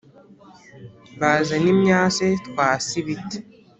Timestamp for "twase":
2.47-2.91